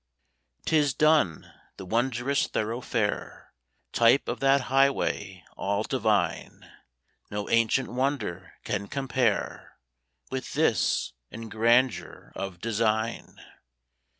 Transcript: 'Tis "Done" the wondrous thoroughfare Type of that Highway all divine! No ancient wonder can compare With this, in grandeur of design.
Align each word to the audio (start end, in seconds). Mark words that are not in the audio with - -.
'Tis 0.65 0.95
"Done" 0.95 1.53
the 1.77 1.85
wondrous 1.85 2.47
thoroughfare 2.47 3.53
Type 3.93 4.27
of 4.27 4.39
that 4.39 4.61
Highway 4.61 5.43
all 5.55 5.83
divine! 5.83 6.67
No 7.29 7.47
ancient 7.51 7.87
wonder 7.87 8.53
can 8.63 8.87
compare 8.87 9.77
With 10.31 10.53
this, 10.53 11.13
in 11.29 11.49
grandeur 11.49 12.31
of 12.35 12.59
design. 12.59 13.43